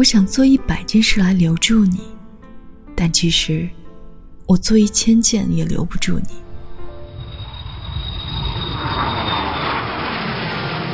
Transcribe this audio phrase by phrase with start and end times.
[0.00, 2.00] 我想做一百件事来留住你，
[2.96, 3.68] 但其实
[4.46, 6.36] 我做一千件也留不住你。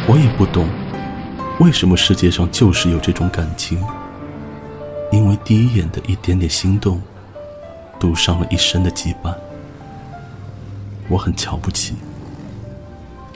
[0.08, 0.68] 我也不懂，
[1.60, 3.80] 为什么世界上就是有这种感情？
[5.12, 7.00] 因为第一眼的一点点心动，
[8.00, 9.32] 赌上了一生的羁绊。
[11.08, 11.94] 我很瞧不起，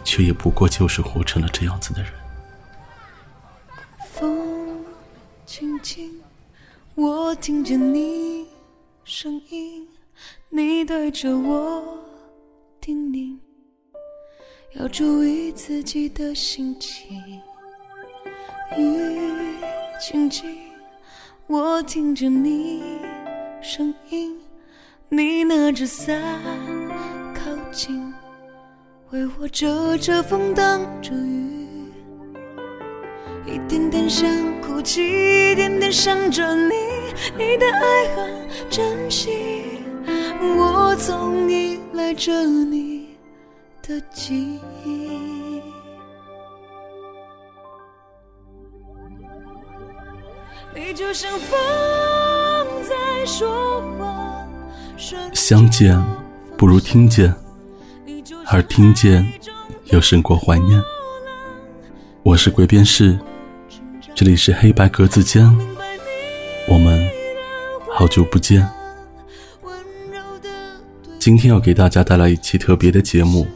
[0.03, 2.11] 却也不过就是活成了这样子的人。
[6.97, 8.47] 我听见你
[9.05, 9.87] 声音，
[10.49, 11.99] 你对着我
[12.81, 13.39] 叮咛，
[14.75, 17.41] 要注意自己的心情。
[18.77, 19.55] 雨
[20.01, 20.53] 轻轻，
[21.47, 22.83] 我听见你
[23.63, 24.37] 声音，
[25.09, 26.21] 你拿着伞
[27.33, 28.13] 靠近。
[29.11, 31.60] 为我遮着风，挡着雨，
[33.47, 34.29] 一点点想
[34.61, 35.03] 哭泣，
[35.53, 36.75] 一点点想着你，
[37.37, 39.31] 你的爱很珍惜，
[40.41, 43.17] 我总依赖着你
[43.83, 45.61] 的记忆。
[50.73, 51.59] 你就像风
[52.83, 54.47] 在说话，
[55.33, 56.01] 相见
[56.57, 57.35] 不如听见。
[58.47, 59.27] 而听见，
[59.87, 60.81] 又胜过怀念。
[62.23, 63.19] 我是鬼边士，
[64.21, 65.51] 这里是黑白格子间，
[66.69, 67.09] 我们
[67.91, 68.69] 好久不见。
[71.19, 73.47] 今天要给大家带来一期特别的节目，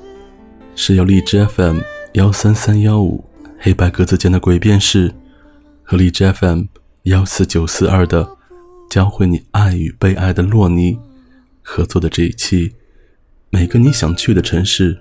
[0.74, 1.80] 是由荔枝 FM
[2.14, 3.22] 幺三三幺五
[3.58, 5.14] 黑白格子间的鬼辩士
[5.82, 6.62] 和荔枝 FM
[7.02, 8.26] 幺四九四二的
[8.88, 10.98] 教会你爱与被爱的洛尼
[11.60, 12.74] 合作的这一期。
[13.50, 14.98] 每个你想去的城市，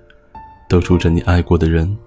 [0.67, 1.97] 都住着你爱过的人。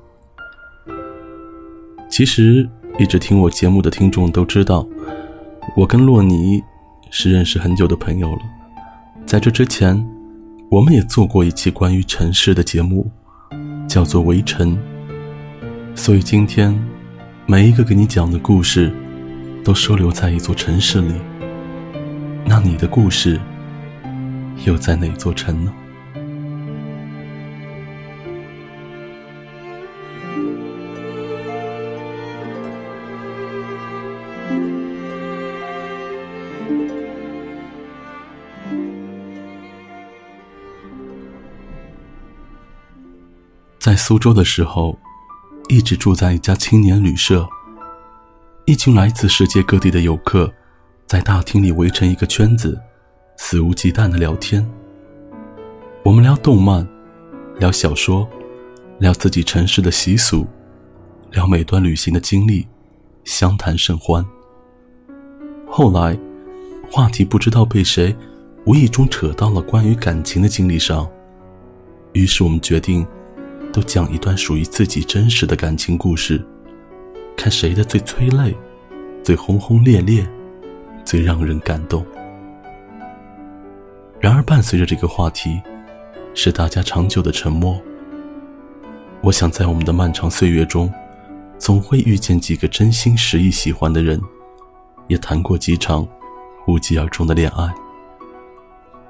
[2.10, 2.68] 其实，
[2.98, 4.86] 一直听我节目的听众都知道，
[5.76, 6.62] 我跟洛尼
[7.10, 8.38] 是认识很久的朋友了。
[9.26, 10.02] 在这之前，
[10.70, 13.10] 我们也做过一期关于城市的节目，
[13.86, 14.74] 叫做《围城》。
[15.94, 16.74] 所以今天，
[17.44, 18.90] 每一个给你讲的故事，
[19.62, 21.12] 都收留在一座城市里。
[22.46, 23.38] 那你的故事，
[24.64, 25.72] 又在哪座城呢？
[43.86, 44.98] 在苏州的时候，
[45.68, 47.48] 一直住在一家青年旅社。
[48.64, 50.52] 一群来自世界各地的游客，
[51.06, 52.76] 在大厅里围成一个圈子，
[53.36, 54.68] 肆无忌惮的聊天。
[56.02, 56.84] 我们聊动漫，
[57.60, 58.28] 聊小说，
[58.98, 60.44] 聊自己城市的习俗，
[61.30, 62.66] 聊每段旅行的经历，
[63.22, 64.26] 相谈甚欢。
[65.70, 66.18] 后来，
[66.90, 68.16] 话题不知道被谁
[68.64, 71.08] 无意中扯到了关于感情的经历上，
[72.14, 73.06] 于是我们决定。
[73.76, 76.42] 都讲一段属于自己真实的感情故事，
[77.36, 78.56] 看谁的最催泪，
[79.22, 80.26] 最轰轰烈烈，
[81.04, 82.02] 最让人感动。
[84.18, 85.60] 然而，伴随着这个话题，
[86.32, 87.78] 是大家长久的沉默。
[89.20, 90.90] 我想，在我们的漫长岁月中，
[91.58, 94.18] 总会遇见几个真心实意喜欢的人，
[95.06, 96.08] 也谈过几场
[96.66, 97.70] 无疾而终的恋爱。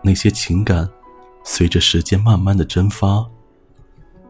[0.03, 0.89] 那些情感，
[1.45, 3.25] 随着时间慢慢的蒸发。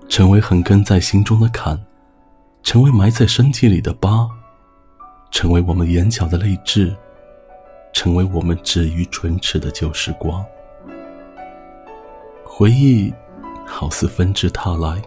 [0.08, 1.78] 成为横亘在心中的坎，
[2.62, 4.28] 成为埋在身体里的疤，
[5.30, 6.94] 成为我们眼角的泪痣，
[7.92, 10.44] 成为我们止于唇齿的旧时光。
[12.44, 13.12] 回忆
[13.66, 15.02] 好似纷至沓来，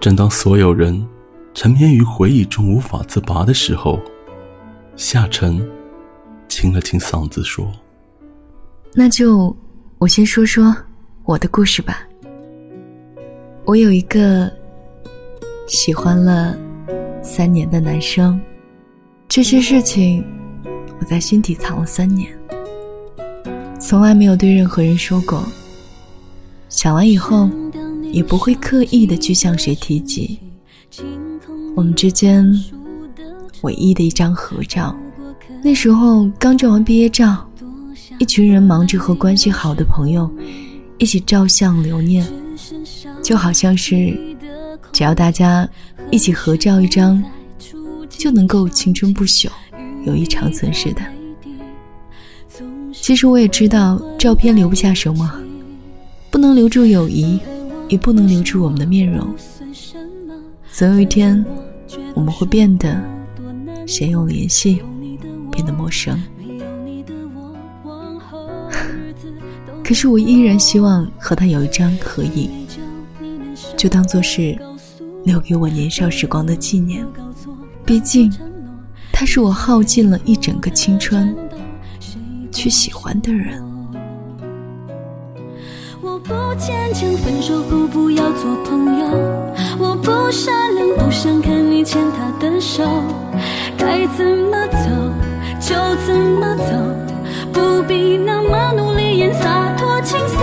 [0.00, 1.06] 正当所有人
[1.54, 4.00] 沉湎于回忆中无法自拔的时候，
[4.96, 5.64] 夏晨
[6.48, 7.70] 清了清嗓子说
[8.92, 9.56] ：“那就
[9.98, 10.74] 我先说说
[11.24, 12.02] 我的故事吧。”
[13.66, 14.48] 我有一个
[15.66, 16.56] 喜欢了
[17.20, 18.40] 三年的男生，
[19.28, 20.24] 这些事情
[21.00, 22.32] 我在心底藏了三年，
[23.80, 25.44] 从来没有对任何人说过。
[26.68, 27.50] 想完以后，
[28.12, 30.38] 也不会刻意的去向谁提及。
[31.74, 32.48] 我们之间
[33.62, 34.96] 唯一的一张合照，
[35.60, 37.44] 那时候刚照完毕业照，
[38.20, 40.30] 一群人忙着和关系好的朋友
[40.98, 42.24] 一起照相留念。
[43.26, 44.16] 就好像是，
[44.92, 45.68] 只要大家
[46.12, 47.20] 一起合照一张，
[48.08, 49.48] 就能够青春不朽、
[50.04, 51.02] 友谊长存似的。
[52.92, 55.28] 其实我也知道，照片留不下什么，
[56.30, 57.40] 不能留住友谊，
[57.88, 59.28] 也不能留住我们的面容。
[60.70, 61.44] 总有一天，
[62.14, 62.96] 我们会变得
[63.88, 64.80] 鲜有联系
[65.50, 66.16] 变得陌生。
[69.82, 72.48] 可是我依然希望和他有一张合影，
[73.76, 74.58] 就当做是
[75.24, 77.06] 留给我年少时光的纪念。
[77.84, 78.32] 毕竟，
[79.12, 81.36] 他是我耗尽了一整个青春
[82.50, 83.62] 去喜欢的人。
[86.02, 89.06] 我不坚强，分手后不要做朋友。
[89.78, 92.82] 我不善良，不想看你牵他的手。
[93.76, 94.88] 该怎么走
[95.60, 95.74] 就
[96.06, 97.05] 怎么走，
[97.56, 100.38] 不必那么努力演洒脱轻松。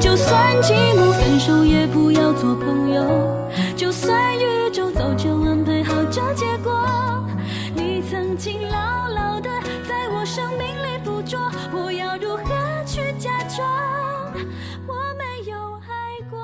[0.00, 3.02] 就算寂寞，分手也不要做朋友。
[3.76, 6.72] 就算宇宙早就安排好这结果，
[7.74, 9.50] 你曾经牢牢的
[9.88, 11.36] 在我生命里附着，
[11.72, 12.44] 我要如何
[12.86, 13.66] 去假装
[14.86, 15.58] 我没有
[15.88, 16.38] 爱过？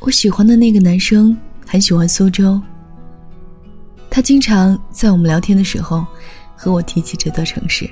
[0.00, 2.58] 我喜欢的那个男生很喜欢苏州，
[4.08, 6.06] 他经常在我们聊天的时候
[6.56, 7.88] 和我提起这座城市。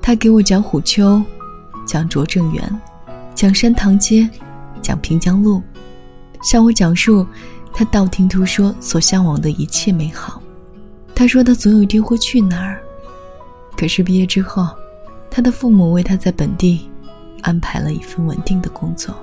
[0.00, 1.22] 他给我讲虎丘，
[1.86, 2.80] 讲拙政园，
[3.34, 4.28] 讲山塘街，
[4.80, 5.62] 讲平江路，
[6.42, 7.26] 向我讲述
[7.72, 10.42] 他道听途说所向往的一切美好。
[11.14, 12.80] 他说他总有一天会去那儿，
[13.76, 14.66] 可是毕业之后，
[15.30, 16.88] 他的父母为他在本地
[17.42, 19.14] 安排了一份稳定的工作，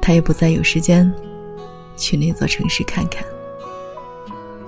[0.00, 1.12] 他也不再有时间
[1.96, 3.24] 去那座城市看看。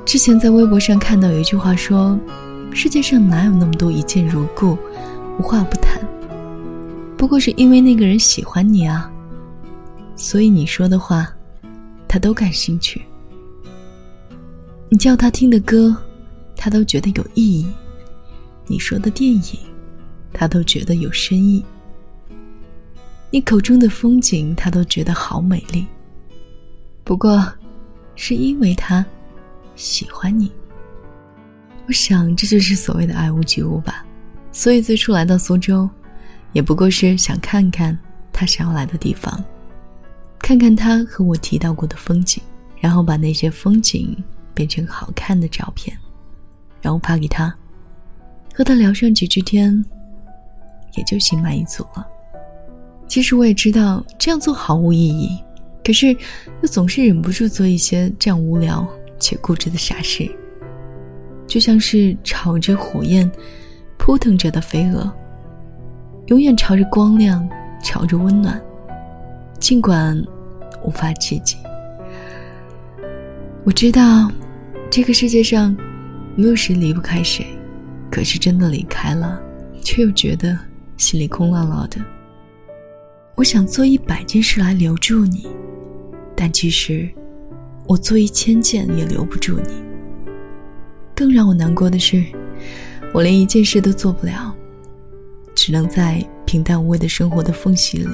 [0.05, 2.19] 之前在微博上看到有一句话说
[2.73, 4.79] ：“世界上哪有那么多一见如故、
[5.39, 6.01] 无话不谈？
[7.17, 9.11] 不过是因为那个人喜欢你啊，
[10.17, 11.29] 所以你说的话，
[12.09, 13.03] 他都感兴趣。
[14.89, 15.95] 你叫他听的歌，
[16.57, 17.67] 他都觉得有意义；
[18.67, 19.43] 你说的电影，
[20.33, 21.63] 他都觉得有深意；
[23.31, 25.87] 你口中的风景，他都觉得好美丽。
[27.05, 27.45] 不过，
[28.15, 29.05] 是因为他
[29.77, 30.51] 喜欢你。
[31.91, 34.07] 我想这就是所谓的爱屋及乌吧。
[34.53, 35.91] 所以最初来到苏州，
[36.53, 37.99] 也不过是想看看
[38.33, 39.45] 他想要来的地方，
[40.39, 42.41] 看看他和我提到过的风景，
[42.79, 44.17] 然后把那些风景
[44.55, 45.99] 变成好看的照片，
[46.81, 47.53] 然后发给他，
[48.55, 49.85] 和他聊上几句天，
[50.97, 52.07] 也就心满意足了。
[53.09, 55.37] 其实我也知道这样做毫无意义，
[55.85, 56.17] 可是
[56.63, 58.87] 又总是忍不住做一些这样无聊
[59.19, 60.31] 且固执的傻事，
[61.51, 63.31] 就像是朝着火焰。
[64.03, 65.13] 扑腾着的飞蛾，
[66.29, 67.47] 永远朝着光亮，
[67.85, 68.59] 朝着温暖，
[69.61, 70.19] 尽管
[70.83, 71.59] 无法企及。
[73.63, 74.33] 我知道，
[74.91, 75.77] 这个世界上
[76.35, 77.47] 没有谁离不开谁，
[78.11, 79.39] 可是真的离开了，
[79.83, 80.59] 却又觉得
[80.97, 82.01] 心里空落落的。
[83.35, 85.47] 我想做一百件事来留住你，
[86.35, 87.07] 但其实
[87.87, 89.90] 我做一千件也留不住你。
[91.21, 92.25] 更让我难过的是。
[93.13, 94.55] 我连一件事都做不了，
[95.55, 98.09] 只能在平淡无味的生活的缝隙里，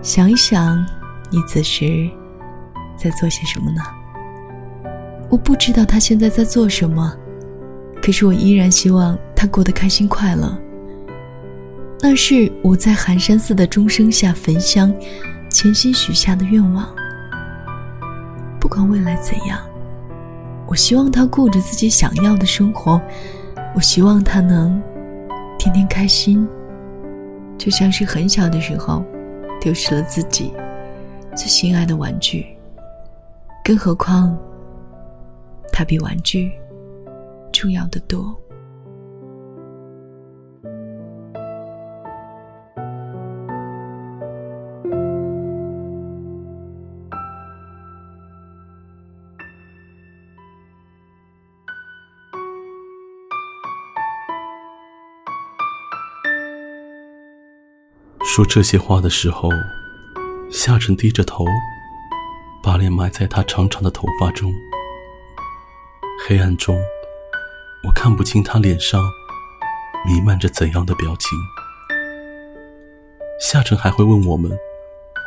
[0.00, 0.86] 想一想，
[1.30, 2.08] 你此时
[2.96, 3.82] 在做些什么呢？
[5.28, 7.12] 我不知道他现在在做什么，
[8.00, 10.56] 可是我依然希望他过得开心快乐。
[11.98, 14.94] 那是我在寒山寺的钟声下焚香，
[15.50, 16.94] 潜心许下的愿望。
[18.60, 19.58] 不管未来怎样，
[20.66, 23.00] 我希望他过着自己想要的生活。
[23.74, 24.80] 我希望他能
[25.58, 26.46] 天天开心，
[27.58, 29.04] 就像是很小的时候
[29.60, 30.52] 丢失了自己
[31.34, 32.46] 最心爱的玩具。
[33.64, 34.36] 更何况，
[35.72, 36.52] 他比玩具
[37.52, 38.38] 重要的多。
[58.34, 59.48] 说这些话的时候，
[60.50, 61.44] 夏晨低着头，
[62.60, 64.52] 把脸埋在他长长的头发中。
[66.26, 66.76] 黑暗中，
[67.84, 69.00] 我看不清他脸上
[70.04, 71.38] 弥漫着怎样的表情。
[73.40, 74.50] 夏晨还会问我们，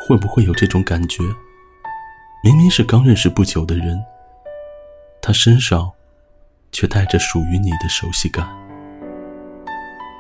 [0.06, 1.24] 会不会有这种感觉？
[2.44, 3.98] 明明是刚认识不久的人，
[5.22, 5.90] 他身上
[6.74, 8.46] 却带着属于你的熟悉感。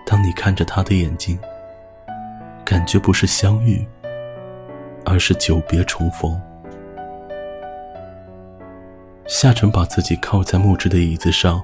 [0.06, 1.38] 当你看着他的眼睛。
[2.67, 3.88] 感觉不是相遇，
[5.05, 6.38] 而是久别重逢。
[9.25, 11.63] 夏晨把自己靠在木质的椅子上，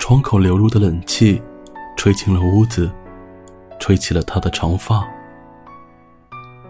[0.00, 1.40] 窗口流入的冷气
[1.96, 2.90] 吹进了屋子，
[3.78, 5.08] 吹起了她的长发。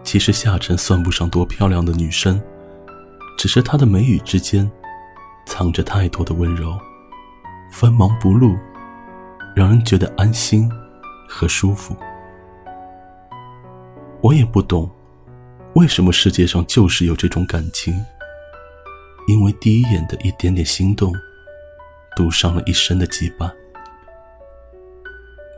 [0.02, 2.38] 其实夏晨算不上多漂亮的女生，
[3.38, 4.70] 只是她的眉宇之间，
[5.46, 6.78] 藏着太多的温柔，
[7.72, 8.54] 锋芒不露，
[9.56, 10.70] 让人觉得安心
[11.26, 11.96] 和舒服。
[14.22, 14.90] 我也不懂，
[15.74, 17.94] 为什么世界上就是有这种感情。
[19.26, 21.12] 因为第一眼的一点点心动，
[22.16, 23.50] 赌上了一生的羁绊。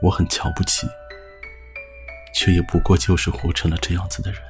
[0.02, 0.86] 我很瞧不起，
[2.34, 4.40] 却也不过就是活成了这样子的人。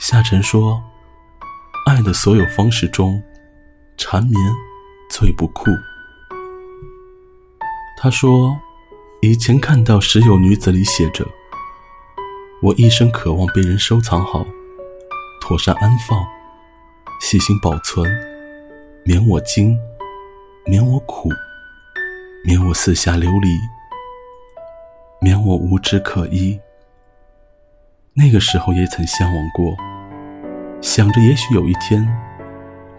[0.00, 0.82] 夏晨说
[1.86, 3.22] ：“爱的所有方式中，
[3.96, 4.34] 缠绵
[5.10, 5.70] 最不酷。”
[7.98, 8.56] 他说
[9.26, 11.26] ：“以前看到《时有女子》里写着，
[12.60, 14.46] 我一生渴望被人收藏好，
[15.40, 16.22] 妥善安放，
[17.22, 18.06] 细心保存，
[19.02, 19.78] 免我惊，
[20.66, 21.30] 免我苦，
[22.44, 23.48] 免我四下流离，
[25.22, 26.60] 免我无枝可依。”
[28.12, 29.74] 那个时候也曾向往过。
[30.82, 32.06] 想着，也许有一天，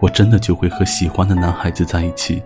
[0.00, 2.42] 我真的就会和喜欢的男孩子在一起，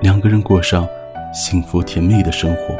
[0.00, 0.88] 两个人过上
[1.32, 2.76] 幸福甜蜜的生活。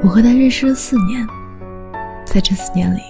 [0.00, 1.26] 我和他认识了四年，
[2.24, 3.00] 在这四年里，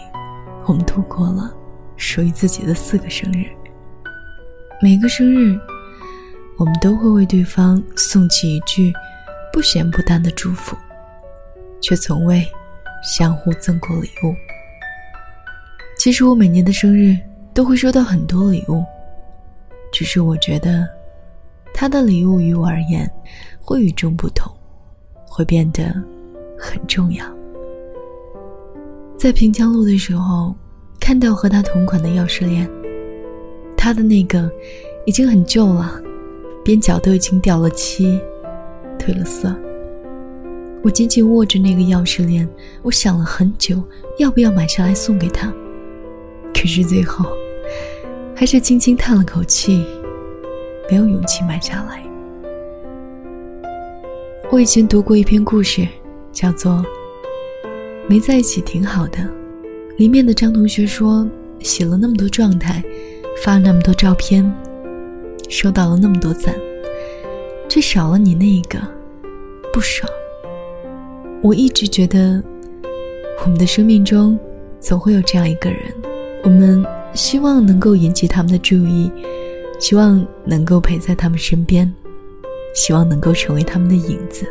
[0.67, 1.55] 我们度过了
[1.99, 3.45] 属于自己的四个生日。
[4.81, 5.61] 每个生日，
[6.57, 8.91] 我们都会为对方送去一句
[9.53, 10.75] 不咸不淡的祝福，
[11.83, 12.43] 却从未
[13.03, 14.35] 相互赠过礼物。
[15.99, 17.15] 其实我每年的生日
[17.53, 18.83] 都会收到很多礼物，
[19.93, 20.89] 只是我觉得
[21.75, 23.07] 他的礼物于我而言
[23.61, 24.51] 会与众不同，
[25.27, 25.95] 会变得。
[26.61, 27.25] 很重要。
[29.17, 30.53] 在平江路的时候，
[31.01, 32.69] 看到和他同款的钥匙链，
[33.77, 34.51] 他的那个
[35.07, 36.01] 已经很旧了，
[36.65, 38.21] 边角都已经掉了漆，
[38.99, 39.55] 褪了色。
[40.83, 42.49] 我紧紧握着那个钥匙链，
[42.83, 43.83] 我想了很久，
[44.19, 45.53] 要不要买下来送给他。
[46.55, 47.27] 可是最后，
[48.35, 49.85] 还是轻轻叹了口气，
[50.91, 52.03] 没有勇气买下来。
[54.51, 55.87] 我以前读过一篇故事。
[56.31, 56.85] 叫做
[58.07, 59.19] 没在一起挺好的，
[59.99, 61.29] 里面的张同学说，
[61.59, 62.81] 写了那么多状态，
[63.45, 64.49] 发了那么多照片，
[65.49, 66.55] 收到了那么多赞，
[67.69, 68.79] 却少了你那一个，
[69.73, 70.09] 不爽。
[71.43, 72.41] 我一直觉得，
[73.43, 74.39] 我们的生命中
[74.79, 75.81] 总会有这样一个人，
[76.45, 76.81] 我们
[77.13, 79.11] 希望能够引起他们的注意，
[79.81, 81.93] 希望能够陪在他们身边，
[82.73, 84.47] 希望能够成为他们的影子。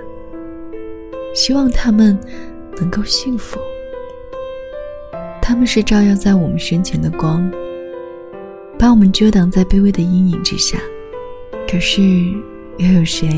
[1.34, 2.20] 希望他们
[2.82, 3.58] 能够幸福。
[5.48, 7.50] 他们是照耀在我们身前的光，
[8.78, 10.78] 把我们遮挡在卑微的阴影之下。
[11.66, 12.02] 可是，
[12.76, 13.30] 又有谁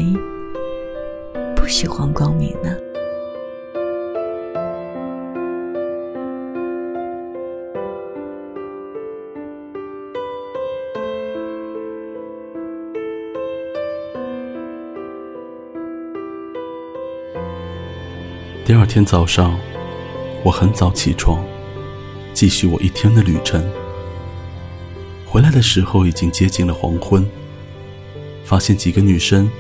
[1.56, 2.76] 不喜欢光明呢？
[18.66, 19.56] 第二天早上，
[20.44, 21.44] 我很早起床，
[22.40, 23.62] 继续我一天的旅程。
[25.26, 27.30] 回来的时候已经接近了黄昏，
[28.46, 29.52] 发现几个女生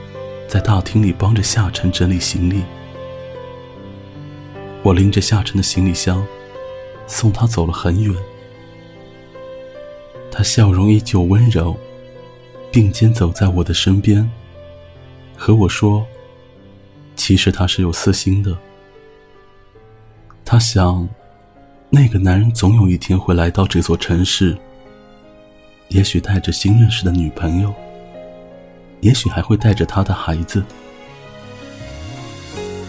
[0.48, 2.64] 在大厅里帮着夏晨整理行李。
[4.82, 6.26] 我拎着夏晨的行李箱，
[7.06, 8.16] 送他走了很远。
[10.32, 11.76] 他笑容依旧温柔，
[12.72, 14.32] 并肩走在我的身边，
[15.36, 16.08] 和我说
[17.18, 18.58] ：“其实他是有私心的。”
[20.46, 21.10] 他想，
[21.92, 24.56] 那个男人总有一天会来到这座城市，
[25.88, 27.74] 也许带着新认识的女朋友，
[29.02, 30.64] 也许还会带着他的孩子。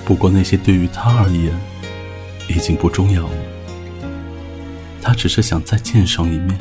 [0.05, 1.59] 不过那些对于他而言，
[2.47, 3.35] 已经不重要了。
[5.01, 6.61] 他只是想再见上一面，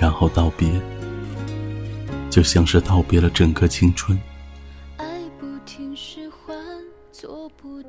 [0.00, 0.70] 然后道别，
[2.30, 4.18] 就像是道别了整个青春。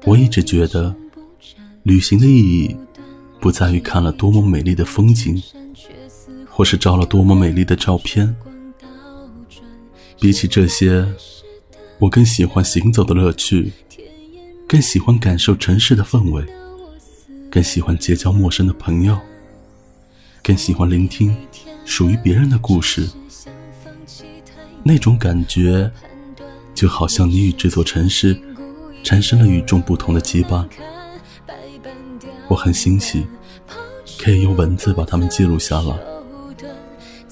[0.03, 0.93] 我一直觉得。
[1.83, 2.77] 旅行的意义，
[3.41, 5.41] 不在于看了多么美丽的风景，
[6.47, 8.33] 或是照了多么美丽的照片。
[10.19, 11.03] 比起这些，
[11.97, 13.71] 我更喜欢行走的乐趣，
[14.67, 16.45] 更喜欢感受城市的氛围，
[17.49, 19.17] 更喜欢结交陌生的朋友，
[20.43, 21.35] 更喜欢聆听
[21.83, 23.09] 属于别人的故事。
[24.83, 25.91] 那种感觉，
[26.75, 28.39] 就好像你与这座城市
[29.03, 30.63] 产生了与众不同的羁绊。
[32.51, 33.25] 我很欣喜，
[34.21, 35.95] 可以用文字把它们记录下来，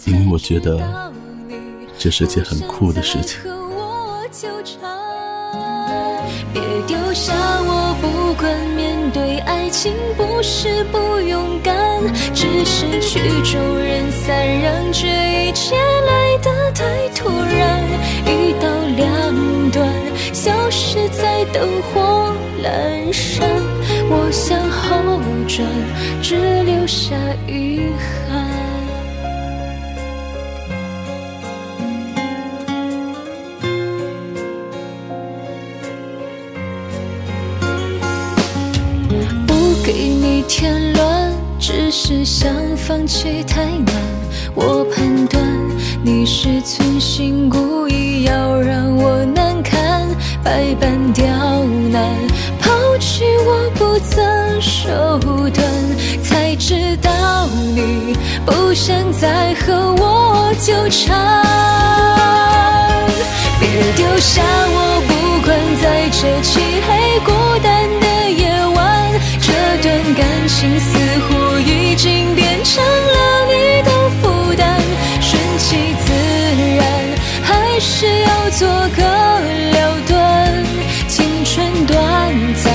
[0.05, 1.11] 因为我觉得
[1.97, 3.37] 这是件很酷的事情。
[6.53, 11.75] 别丢下我，不管面对爱情，不是不勇敢，
[12.33, 15.05] 只是曲终人散，让这
[25.49, 25.67] 转，
[26.21, 27.15] 只留下
[27.47, 27.81] 遗
[28.29, 28.47] 憾。
[39.47, 39.53] 不
[39.83, 43.95] 给你添乱，只是想放弃太难。
[44.53, 45.43] 我判断
[46.03, 50.07] 你是存心故意要让我难堪，
[50.43, 51.25] 百般刁
[51.91, 52.15] 难，
[52.59, 54.21] 抛弃我不择
[54.59, 55.38] 手段，才
[56.69, 61.17] 知道你不想再和我纠缠。
[63.59, 65.11] 别丢下我，不
[65.47, 67.31] 管在这漆黑孤
[67.63, 68.79] 单的夜晚。
[69.41, 69.89] 这段。
[70.15, 70.95] 感情似
[71.25, 73.17] 乎已经变成了
[73.49, 73.89] 你的
[74.21, 74.79] 负担，
[75.19, 76.13] 顺其自
[76.77, 76.85] 然，
[77.41, 79.01] 还是要做个
[79.71, 80.13] 了断？
[81.07, 81.97] 青春短
[82.63, 82.71] 暂，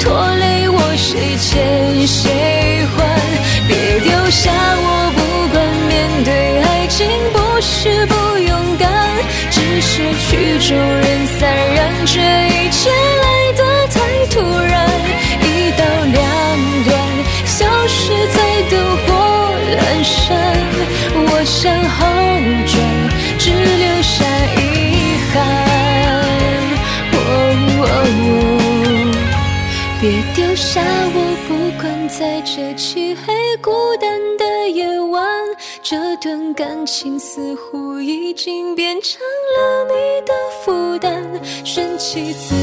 [0.00, 1.75] 拖累我谁欠
[7.68, 8.88] 是不勇敢，
[9.50, 13.96] 只是曲终人散，让这一切来得太
[14.30, 14.74] 突然，
[15.42, 15.82] 一刀
[16.12, 16.18] 两
[16.84, 16.94] 断。
[17.44, 18.38] 消失在
[18.70, 19.06] 灯火
[19.76, 20.32] 阑珊，
[21.12, 21.98] 我向后
[22.66, 22.74] 转，
[23.36, 24.14] 只留下
[24.56, 24.62] 遗
[25.32, 25.34] 憾。
[30.00, 30.04] 别
[30.36, 30.80] 丢下
[31.14, 31.16] 我，
[31.48, 31.50] 不
[31.82, 33.32] 管在这漆黑，
[35.88, 39.20] 这段感情似乎已经变成
[39.54, 41.22] 了你的负担，
[41.64, 42.56] 顺其自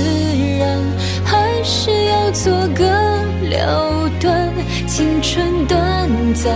[0.59, 0.77] 然，
[1.23, 2.83] 还是要做个
[3.49, 4.51] 了断。
[4.89, 5.79] 青春短
[6.33, 6.53] 暂，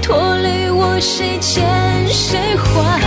[0.00, 1.66] 拖累我谁欠
[2.06, 3.00] 谁还？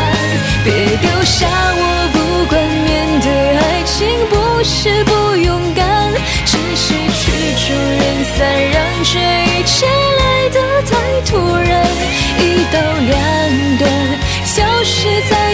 [0.65, 6.11] 别丢下我，不管面对爱情不是不勇敢，
[6.45, 8.03] 只是曲终人
[8.35, 10.59] 散，让这一切来得
[10.91, 10.91] 太
[11.21, 11.66] 突然，
[12.71, 13.89] 到两端，
[14.43, 15.46] 消失在